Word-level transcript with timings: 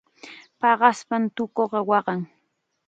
Paqaspam 0.59 1.23
tukuqa 1.35 1.79
waqan. 1.89 2.19